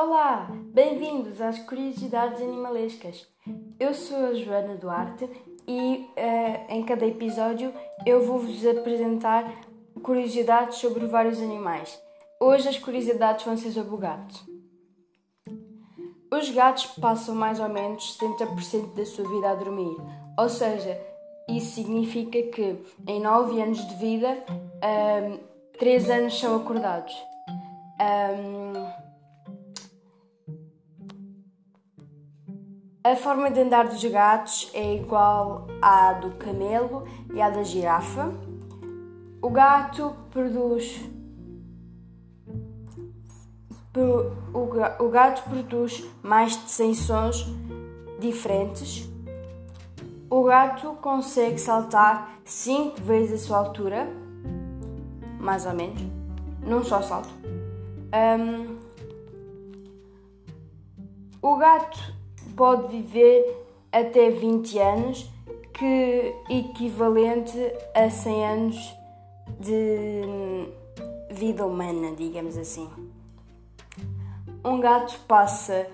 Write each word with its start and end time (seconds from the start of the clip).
Olá, 0.00 0.46
bem-vindos 0.72 1.40
às 1.40 1.58
Curiosidades 1.58 2.40
Animalescas. 2.40 3.26
Eu 3.80 3.92
sou 3.92 4.26
a 4.26 4.34
Joana 4.34 4.76
Duarte 4.76 5.28
e 5.66 6.08
uh, 6.16 6.72
em 6.72 6.84
cada 6.84 7.04
episódio 7.04 7.74
eu 8.06 8.24
vou-vos 8.24 8.64
apresentar 8.64 9.52
curiosidades 10.00 10.78
sobre 10.78 11.04
vários 11.06 11.42
animais. 11.42 12.00
Hoje 12.38 12.68
as 12.68 12.78
curiosidades 12.78 13.44
vão 13.44 13.56
ser 13.56 13.72
sobre 13.72 13.92
o 13.92 13.98
gato. 13.98 14.38
Os 16.32 16.48
gatos 16.48 16.86
passam 17.00 17.34
mais 17.34 17.58
ou 17.58 17.68
menos 17.68 18.16
70% 18.20 18.94
da 18.94 19.04
sua 19.04 19.28
vida 19.28 19.50
a 19.50 19.54
dormir, 19.56 19.96
ou 20.38 20.48
seja, 20.48 20.96
isso 21.48 21.74
significa 21.74 22.40
que 22.52 22.76
em 23.04 23.20
9 23.20 23.60
anos 23.60 23.84
de 23.84 23.96
vida, 23.96 24.28
um, 24.48 25.34
ehm, 25.34 25.40
3 25.76 26.08
anos 26.08 26.38
são 26.38 26.54
acordados. 26.54 27.16
Um, 28.00 29.07
a 33.12 33.16
forma 33.16 33.50
de 33.50 33.60
andar 33.60 33.88
dos 33.88 34.04
gatos 34.04 34.70
é 34.74 34.96
igual 34.96 35.66
à 35.80 36.12
do 36.14 36.32
camelo 36.32 37.04
e 37.32 37.40
à 37.40 37.48
da 37.48 37.62
girafa. 37.62 38.34
O 39.40 39.50
gato 39.50 40.14
produz. 40.30 41.00
O 44.52 45.08
gato 45.08 45.42
produz 45.48 46.04
mais 46.22 46.52
de 46.52 46.70
100 46.70 46.94
sons 46.94 47.46
diferentes. 48.20 49.08
O 50.30 50.44
gato 50.44 50.94
consegue 51.00 51.58
saltar 51.58 52.38
5 52.44 53.00
vezes 53.02 53.42
a 53.42 53.46
sua 53.46 53.58
altura, 53.58 54.06
mais 55.40 55.64
ou 55.64 55.72
menos, 55.72 56.02
num 56.60 56.84
só 56.84 57.00
salto. 57.00 57.30
Um, 58.12 58.76
o 61.40 61.56
gato 61.56 62.17
pode 62.58 62.88
viver 62.88 63.64
até 63.92 64.30
20 64.30 64.78
anos, 64.80 65.30
que 65.72 66.34
equivalente 66.50 67.56
a 67.94 68.10
100 68.10 68.46
anos 68.46 68.96
de 69.60 70.22
vida 71.30 71.64
humana, 71.64 72.16
digamos 72.16 72.58
assim. 72.58 72.90
Um 74.64 74.80
gato 74.80 75.16
passa 75.28 75.86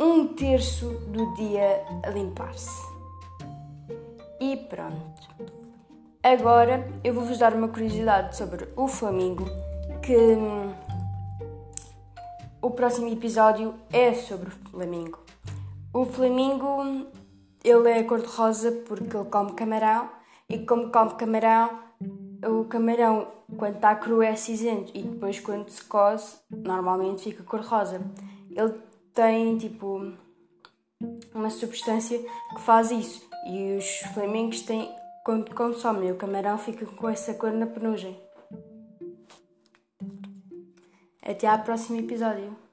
um 0.00 0.28
terço 0.28 0.88
do 1.08 1.34
dia 1.34 1.84
a 2.02 2.08
limpar-se. 2.08 2.80
E 4.40 4.56
pronto. 4.56 5.28
Agora 6.22 6.88
eu 7.04 7.12
vou-vos 7.12 7.38
dar 7.38 7.52
uma 7.52 7.68
curiosidade 7.68 8.38
sobre 8.38 8.68
o 8.74 8.88
Flamingo, 8.88 9.44
que 10.02 10.16
hum, 10.16 10.72
o 12.62 12.70
próximo 12.70 13.08
episódio 13.08 13.74
é 13.92 14.14
sobre 14.14 14.48
o 14.48 14.70
Flamingo. 14.70 15.29
O 15.92 16.04
Flamingo, 16.04 17.08
ele 17.64 17.90
é 17.90 18.04
cor-de-rosa 18.04 18.70
porque 18.86 19.16
ele 19.16 19.28
come 19.28 19.54
camarão 19.54 20.08
e 20.48 20.64
como 20.64 20.92
come 20.92 21.16
camarão, 21.16 21.80
o 22.46 22.64
camarão 22.66 23.26
quando 23.56 23.74
está 23.74 23.96
cru 23.96 24.22
é 24.22 24.36
cinzento 24.36 24.92
e 24.94 25.02
depois 25.02 25.40
quando 25.40 25.68
se 25.68 25.82
cose 25.82 26.36
normalmente 26.48 27.24
fica 27.24 27.42
cor-rosa. 27.42 28.00
Ele 28.48 28.80
tem 29.12 29.58
tipo 29.58 30.12
uma 31.34 31.50
substância 31.50 32.20
que 32.54 32.60
faz 32.60 32.92
isso 32.92 33.28
e 33.48 33.76
os 33.76 33.98
flamingos 34.14 34.62
têm 34.62 34.88
quando 35.24 35.52
consomem 35.52 36.12
o 36.12 36.16
camarão 36.16 36.56
fica 36.56 36.86
com 36.86 37.08
essa 37.08 37.34
cor 37.34 37.50
na 37.50 37.66
penugem. 37.66 38.16
Até 41.20 41.48
ao 41.48 41.58
próximo 41.64 41.98
episódio. 41.98 42.69